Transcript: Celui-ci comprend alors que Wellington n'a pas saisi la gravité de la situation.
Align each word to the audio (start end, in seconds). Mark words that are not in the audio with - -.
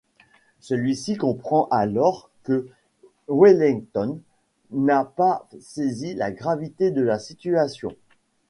Celui-ci 0.61 1.15
comprend 1.15 1.67
alors 1.69 2.31
que 2.41 2.67
Wellington 3.27 4.19
n'a 4.71 5.05
pas 5.05 5.47
saisi 5.59 6.15
la 6.15 6.31
gravité 6.31 6.89
de 6.89 7.03
la 7.03 7.19
situation. 7.19 7.95